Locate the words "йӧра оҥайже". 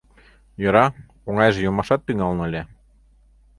0.61-1.59